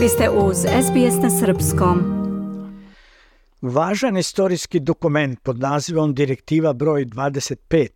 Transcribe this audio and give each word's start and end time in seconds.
Vi 0.00 0.08
ste 0.08 0.30
uz 0.30 0.56
SBS 0.56 1.22
na 1.22 1.30
Srpskom. 1.30 1.98
Važan 3.62 4.16
istorijski 4.16 4.80
dokument 4.80 5.42
pod 5.42 5.58
nazivom 5.58 6.14
Direktiva 6.14 6.72
broj 6.72 7.04
25, 7.04 7.88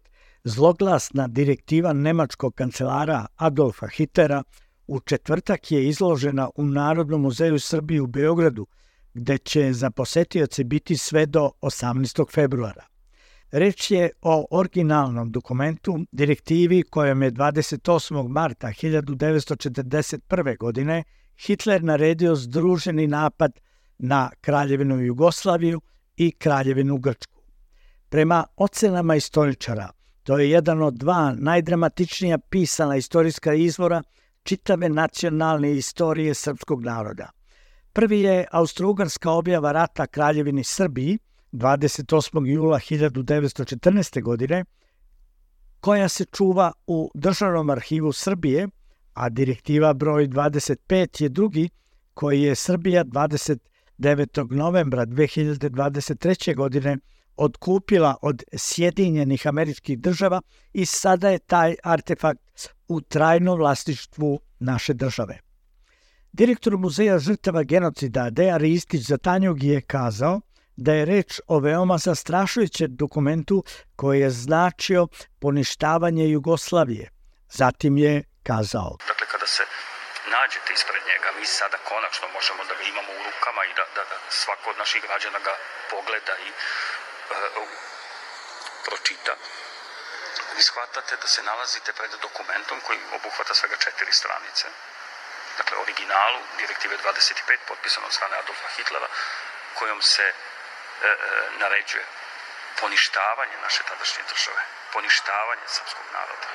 zloglasna 0.45 1.29
direktiva 1.29 1.93
nemačkog 1.93 2.55
kancelara 2.55 3.27
Adolfa 3.37 3.87
Hitlera, 3.87 4.43
u 4.87 5.01
četvrtak 5.01 5.73
je 5.73 5.89
izložena 5.89 6.51
u 6.57 6.65
Narodnom 6.65 7.21
muzeju 7.21 7.59
Srbije 7.59 8.01
u 8.01 8.07
Beogradu, 8.07 8.67
gde 9.15 9.39
će 9.39 9.73
za 9.73 9.91
posetioce 9.91 10.65
biti 10.65 10.97
sve 10.97 11.27
do 11.27 11.51
18. 11.61 12.33
februara. 12.33 12.85
Reč 13.51 13.91
je 13.91 14.11
o 14.23 14.47
originalnom 14.51 15.33
dokumentu, 15.33 15.99
direktivi 16.13 16.83
kojom 16.83 17.23
je 17.23 17.33
28. 17.33 18.29
marta 18.29 18.69
1941. 18.69 20.59
godine 20.59 21.05
Hitler 21.37 21.83
naredio 21.83 22.35
združeni 22.37 23.07
napad 23.07 23.61
na 23.99 24.31
Kraljevinu 24.41 25.01
Jugoslaviju 25.01 25.81
i 26.17 26.31
Kraljevinu 26.31 26.99
Grčku. 26.99 27.41
Prema 28.09 28.45
ocenama 28.57 29.17
istoričara, 29.17 29.91
to 30.23 30.39
je 30.39 30.51
jedan 30.51 30.83
od 30.83 30.95
dva 30.95 31.35
najdramatičnija 31.39 32.39
pisana 32.39 32.97
istorijska 32.97 33.55
izvora 33.55 34.03
čitave 34.43 34.89
nacionalne 34.89 35.73
istorije 35.73 36.35
srpskog 36.35 36.85
naroda. 36.85 37.31
Prvi 37.93 38.21
je 38.21 38.47
austrougarska 38.51 39.31
objava 39.31 39.73
rata 39.73 40.07
Kraljevini 40.07 40.65
Srbiji 40.65 41.19
28. 41.53 42.47
jula 42.47 42.79
1914. 42.79 44.23
godine, 44.23 44.65
koja 45.81 46.09
se 46.09 46.25
čuva 46.25 46.73
u 46.87 47.11
Državnom 47.15 47.71
arhivu 47.71 48.13
Srbije– 48.13 48.69
a 49.15 49.29
direktiva 49.29 49.93
broj 49.93 50.29
25 50.29 51.23
je 51.23 51.29
drugi 51.29 51.69
koji 52.15 52.43
je 52.43 52.55
Srbija 52.55 53.05
29. 53.05 54.51
novembra 54.51 55.07
2023. 55.07 56.57
godine 56.57 56.99
odkupila 57.37 58.17
od 58.23 58.43
Sjedinjenih 58.57 59.47
američkih 59.47 59.99
država 59.99 60.41
i 60.73 60.87
sada 60.87 61.31
je 61.31 61.39
taj 61.39 61.75
artefakt 61.83 62.69
u 62.89 63.01
trajnom 63.01 63.59
vlastištvu 63.59 64.41
naše 64.59 64.95
države. 64.95 65.39
Direktor 66.33 66.77
Muzeja 66.77 67.19
žrtava 67.19 67.63
genocida 67.63 68.31
Deja 68.31 68.57
Ristić 68.57 69.07
za 69.07 69.19
Tanjug 69.19 69.63
je 69.63 69.81
kazao 69.81 70.41
da 70.77 70.95
je 70.95 71.05
reč 71.05 71.41
o 71.47 71.59
veoma 71.59 71.99
zastrašujućem 71.99 72.97
dokumentu 72.97 73.65
koji 73.97 74.21
je 74.21 74.31
značio 74.31 75.07
poništavanje 75.39 76.29
Jugoslavije. 76.29 77.11
Zatim 77.51 77.97
je 77.97 78.23
kazao. 78.49 78.93
Dakle, 79.11 79.27
kada 79.27 79.47
se 79.47 79.65
nađete 80.27 80.73
ispred 80.73 81.03
njega, 81.07 81.29
mi 81.39 81.47
sada 81.47 81.79
konačno 81.79 82.29
možemo 82.29 82.65
da 82.65 82.75
ga 82.75 82.83
imamo 82.83 83.13
u 83.13 83.23
rukama 83.29 83.65
i 83.65 83.73
da, 83.79 83.85
da, 83.95 84.05
da 84.11 84.17
svako 84.29 84.71
od 84.71 84.79
naših 84.79 85.03
građana 85.03 85.39
ga 85.39 85.55
pogleda 85.91 86.35
i 86.47 86.49
uh, 86.51 87.69
pročita. 88.85 89.35
Vi 90.57 90.63
shvatate 90.63 91.17
da 91.17 91.29
se 91.29 91.43
nalazite 91.43 91.93
pred 91.93 92.11
dokumentom 92.11 92.81
koji 92.81 92.99
obuhvata 93.13 93.55
svega 93.55 93.77
četiri 93.77 94.13
stranice. 94.13 94.67
Dakle, 95.59 95.79
originalu 95.79 96.41
direktive 96.59 96.97
25 96.99 97.59
potpisano 97.69 98.07
od 98.07 98.13
strane 98.13 98.37
Adolfa 98.37 98.69
Hitlera, 98.77 99.09
kojom 99.75 100.03
se 100.03 100.23
e, 100.23 100.33
e, 101.07 101.15
naređuje 101.59 102.05
poništavanje 102.81 103.57
naše 103.63 103.83
tadašnje 103.83 104.23
države, 104.33 104.63
poništavanje 104.93 105.67
srpskog 105.67 106.07
naroda, 106.13 106.49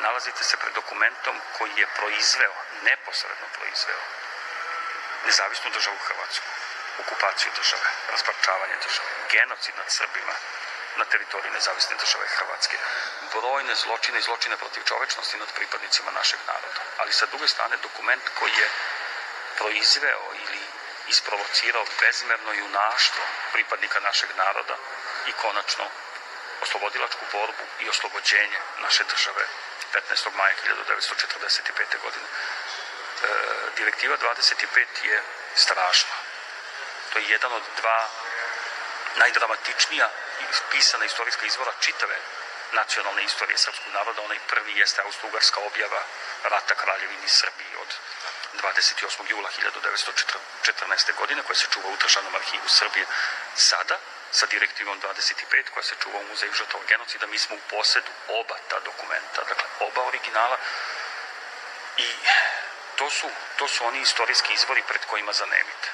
nalazite 0.00 0.44
se 0.44 0.56
pred 0.56 0.74
dokumentom 0.74 1.40
koji 1.58 1.72
je 1.76 1.86
proizveo, 1.86 2.54
neposredno 2.82 3.46
proizveo, 3.58 4.02
nezavisnu 5.26 5.70
državu 5.70 5.98
Hrvatsku, 5.98 6.46
okupaciju 6.98 7.52
države, 7.56 7.88
rasparčavanje 8.10 8.76
države, 8.86 9.08
genocid 9.30 9.74
nad 9.76 9.90
Srbima 9.90 10.34
na 10.96 11.04
teritoriji 11.04 11.52
nezavisne 11.52 11.96
države 11.96 12.26
Hrvatske, 12.26 12.78
brojne 13.32 13.74
zločine 13.74 14.18
i 14.18 14.22
zločine 14.22 14.56
protiv 14.56 14.82
čovečnosti 14.84 15.38
nad 15.38 15.48
pripadnicima 15.54 16.10
našeg 16.10 16.40
naroda. 16.46 16.80
Ali 16.98 17.12
sa 17.12 17.26
druge 17.26 17.48
strane 17.48 17.76
dokument 17.76 18.22
koji 18.38 18.52
je 18.52 18.68
proizveo 19.58 20.24
ili 20.34 20.60
isprovocirao 21.08 21.84
bezmerno 22.00 22.52
junaštvo 22.52 23.24
pripadnika 23.52 24.00
našeg 24.00 24.30
naroda 24.36 24.76
i 25.26 25.32
konačno 25.32 25.84
oslobodilačku 26.64 27.24
borbu 27.32 27.64
i 27.80 27.88
oslobođenje 27.88 28.58
naše 28.78 29.04
države 29.04 29.44
15. 29.92 30.36
maja 30.36 30.54
1945. 30.66 32.02
godine. 32.02 32.26
E, 32.26 33.28
direktiva 33.76 34.16
25 34.16 34.86
je 35.04 35.22
strašna. 35.54 36.16
To 37.12 37.18
je 37.18 37.28
jedan 37.28 37.52
od 37.52 37.62
dva 37.80 38.08
najdramatičnija 39.16 40.10
pisana 40.70 41.04
istorijska 41.04 41.46
izvora 41.46 41.72
čitave 41.80 42.16
nacionalne 42.72 43.24
istorije 43.24 43.58
srpskog 43.58 43.92
naroda. 43.92 44.22
Onaj 44.22 44.38
prvi 44.48 44.78
jeste 44.78 45.02
austro-ugarska 45.02 45.58
objava 45.60 46.02
rata 46.42 46.74
kraljevini 46.74 47.28
Srbiji 47.28 47.72
od 47.82 47.90
28. 48.62 49.30
jula 49.30 49.50
1914. 49.50 51.14
godine 51.16 51.42
koja 51.42 51.56
se 51.56 51.66
čuva 51.70 51.88
u 51.88 51.96
državnom 51.96 52.34
arhivu 52.34 52.68
Srbije. 52.68 53.06
Sada 53.56 53.98
sa 54.34 54.46
direktivom 54.46 55.00
25 55.00 55.70
koja 55.74 55.84
se 55.84 55.94
čuva 56.02 56.18
u 56.18 56.28
muzeju 56.30 56.52
žrtova 56.52 56.84
genocida, 56.88 57.26
mi 57.26 57.38
smo 57.38 57.56
u 57.56 57.66
posedu 57.70 58.10
oba 58.28 58.56
ta 58.68 58.80
dokumenta, 58.80 59.40
dakle 59.48 59.66
oba 59.80 60.02
originala 60.02 60.58
i 61.96 62.08
to 62.96 63.10
su, 63.10 63.30
to 63.56 63.68
su 63.68 63.86
oni 63.86 64.00
istorijski 64.00 64.52
izvori 64.52 64.82
pred 64.88 65.04
kojima 65.10 65.32
zanemite. 65.32 65.88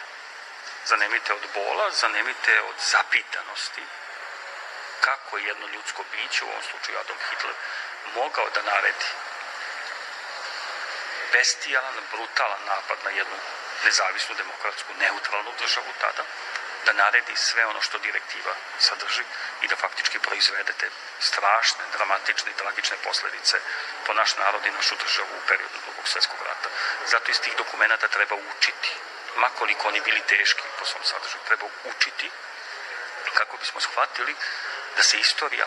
Zanemite 0.85 1.33
od 1.33 1.45
bola, 1.55 1.91
zanemite 1.91 2.61
od 2.61 2.75
zapitanosti 2.93 3.83
kako 5.01 5.39
je 5.39 5.45
jedno 5.45 5.67
ljudsko 5.67 6.05
biće, 6.13 6.45
u 6.45 6.49
ovom 6.49 6.63
slučaju 6.71 6.99
Adolf 6.99 7.23
Hitler, 7.31 7.55
mogao 8.15 8.51
da 8.55 8.63
naredi 8.63 9.11
bestijalan, 11.33 11.95
brutalan 12.13 12.63
napad 12.67 12.99
na 13.05 13.11
jednu 13.11 13.37
nezavisnu, 13.85 14.35
demokratsku, 14.35 14.95
neutralnu 14.99 15.53
državu 15.59 15.93
tada, 16.01 16.25
da 16.87 16.93
naredi 16.93 17.37
sve 17.37 17.67
ono 17.67 17.81
što 17.83 17.99
direktiva 17.99 18.55
sadrži 18.79 19.25
i 19.63 19.69
da 19.69 19.77
faktički 19.77 20.19
proizvedete 20.19 20.91
strašne, 21.21 21.85
dramatične 21.93 22.51
i 22.51 22.59
tragične 22.63 22.97
posledice 23.05 23.61
po 24.07 24.13
naš 24.15 24.37
narod 24.37 24.67
i 24.67 24.71
našu 24.71 24.95
državu 24.97 25.29
u 25.37 25.47
periodu 25.49 25.79
drugog 25.85 26.09
svetskog 26.09 26.39
rata. 26.49 26.69
Zato 27.07 27.31
iz 27.31 27.41
tih 27.41 27.57
dokumenta 27.57 28.09
treba 28.09 28.35
učiti, 28.35 28.91
makoliko 29.37 29.89
oni 29.89 30.01
bili 30.01 30.21
teški 30.21 30.63
po 30.79 30.85
svom 30.85 31.05
sadržaju, 31.05 31.49
treba 31.49 31.67
učiti 31.85 32.31
kako 33.35 33.57
bismo 33.57 33.81
shvatili 33.81 34.35
da 34.97 35.03
se 35.03 35.19
istorija 35.19 35.67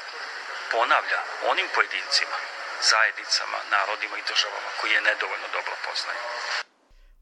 ponavlja 0.71 1.19
onim 1.43 1.67
pojedincima, 1.75 2.37
zajednicama, 2.81 3.57
narodima 3.69 4.17
i 4.17 4.27
državama 4.27 4.69
koji 4.81 4.91
je 4.91 5.01
nedovoljno 5.01 5.47
dobro 5.53 5.75
poznaju. 5.85 6.19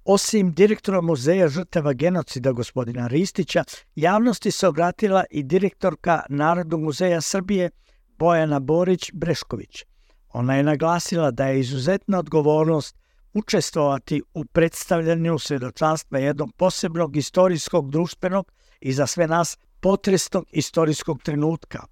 Osim 0.05 0.51
direktora 0.53 1.01
muzeja 1.01 1.47
žrtava 1.47 1.93
genocida 1.93 2.51
gospodina 2.51 3.07
Ristića, 3.07 3.63
javnosti 3.95 4.51
se 4.51 4.67
obratila 4.67 5.23
i 5.31 5.43
direktorka 5.43 6.21
Narodnog 6.29 6.81
muzeja 6.81 7.21
Srbije 7.21 7.69
Bojana 8.17 8.59
Borić-Brešković. 8.59 9.83
Ona 10.33 10.55
je 10.55 10.63
naglasila 10.63 11.31
da 11.31 11.47
je 11.47 11.59
izuzetna 11.59 12.19
odgovornost 12.19 12.95
učestvovati 13.33 14.21
u 14.33 14.45
predstavljanju 14.45 15.39
svedočanstva 15.39 16.19
jednog 16.19 16.51
posebnog 16.57 17.17
istorijskog, 17.17 17.91
društvenog 17.91 18.51
i 18.79 18.93
za 18.93 19.07
sve 19.07 19.27
nas 19.27 19.57
potresnog 19.79 20.45
istorijskog 20.51 21.23
trenutka. 21.23 21.83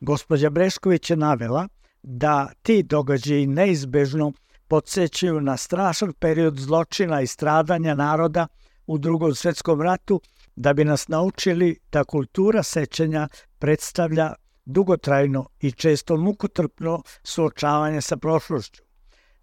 Gospođa 0.00 0.50
Brešković 0.50 1.10
je 1.10 1.16
navela 1.16 1.68
da 2.02 2.48
ti 2.62 2.82
događaji 2.82 3.46
neizbežno 3.46 4.32
podsjećaju 4.72 5.40
na 5.40 5.56
strašan 5.56 6.12
period 6.12 6.58
zločina 6.58 7.20
i 7.20 7.26
stradanja 7.26 7.94
naroda 7.94 8.46
u 8.86 8.98
drugom 8.98 9.34
svetskom 9.34 9.82
ratu 9.82 10.20
da 10.56 10.72
bi 10.72 10.84
nas 10.84 11.08
naučili 11.08 11.78
da 11.92 12.04
kultura 12.04 12.62
sećanja 12.62 13.28
predstavlja 13.58 14.32
dugotrajno 14.64 15.48
i 15.60 15.72
često 15.72 16.16
mukotrpno 16.16 17.02
suočavanje 17.22 18.00
sa 18.00 18.16
prošlošću. 18.16 18.82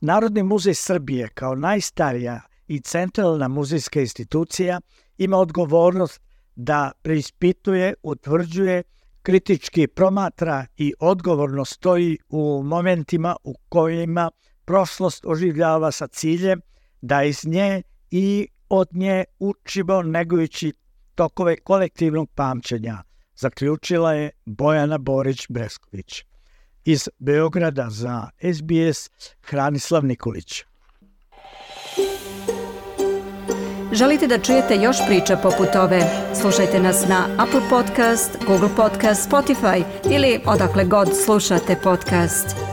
Narodni 0.01 0.43
muzej 0.43 0.73
Srbije 0.73 1.27
kao 1.27 1.55
najstarija 1.55 2.41
i 2.67 2.79
centralna 2.79 3.47
muzejska 3.47 4.01
institucija 4.01 4.81
ima 5.17 5.37
odgovornost 5.37 6.21
da 6.55 6.91
preispituje, 7.01 7.93
utvrđuje, 8.03 8.83
kritički 9.21 9.87
promatra 9.87 10.65
i 10.77 10.93
odgovorno 10.99 11.65
stoji 11.65 12.17
u 12.29 12.63
momentima 12.63 13.35
u 13.43 13.53
kojima 13.69 14.31
prošlost 14.69 15.25
oživljava 15.25 15.91
sa 15.91 16.07
ciljem 16.07 16.61
da 17.01 17.23
iz 17.23 17.45
nje 17.45 17.81
i 18.11 18.47
od 18.69 18.87
nje 18.93 19.23
učimo 19.39 20.01
negujući 20.01 20.73
tokove 21.15 21.55
kolektivnog 21.57 22.29
pamćenja, 22.35 22.97
zaključila 23.35 24.13
je 24.13 24.31
Bojana 24.45 24.97
Borić-Bresković. 24.97 26.23
Iz 26.85 27.09
Beograda 27.19 27.87
za 27.89 28.29
SBS 28.53 29.09
Hranislav 29.41 30.05
Nikolić. 30.05 30.63
Želite 33.93 34.27
da 34.27 34.39
čujete 34.39 34.75
još 34.75 34.97
priča 35.07 35.37
poput 35.37 35.75
ove? 35.75 36.01
Slušajte 36.41 36.79
nas 36.79 37.07
na 37.07 37.27
Apple 37.37 37.69
Podcast, 37.69 38.37
Google 38.47 38.69
Podcast, 38.75 39.29
Spotify 39.31 39.83
ili 40.11 40.39
odakle 40.45 40.85
god 40.85 41.09
slušate 41.25 41.75
podcast. 41.83 42.68